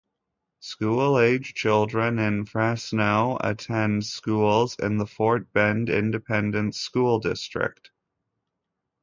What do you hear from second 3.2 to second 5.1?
attend schools in the